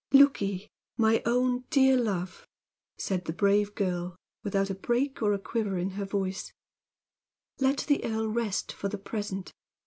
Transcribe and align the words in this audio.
"Look 0.11 0.41
ye, 0.41 0.67
my 0.97 1.21
own 1.27 1.65
dear 1.69 1.95
love," 1.95 2.47
said 2.97 3.25
the 3.25 3.31
brave 3.33 3.75
girl, 3.75 4.15
without 4.43 4.71
a 4.71 4.73
break 4.73 5.21
or 5.21 5.31
a 5.31 5.37
quiver 5.37 5.77
in 5.77 5.91
her 5.91 6.05
voice, 6.05 6.51
"let 7.59 7.85
the 7.87 8.03
earl 8.03 8.25
rest 8.27 8.71
for 8.71 8.89
the 8.89 8.97
present. 8.97 9.53